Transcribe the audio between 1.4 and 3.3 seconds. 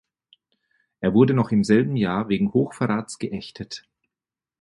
im selben Jahr wegen Hochverrats